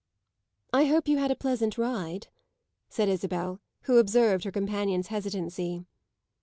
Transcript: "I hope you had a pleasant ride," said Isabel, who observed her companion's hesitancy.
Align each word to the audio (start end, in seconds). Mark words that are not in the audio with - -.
"I 0.73 0.85
hope 0.85 1.07
you 1.07 1.17
had 1.19 1.29
a 1.29 1.35
pleasant 1.35 1.77
ride," 1.77 2.29
said 2.89 3.07
Isabel, 3.07 3.61
who 3.83 3.99
observed 3.99 4.45
her 4.45 4.51
companion's 4.51 5.09
hesitancy. 5.09 5.85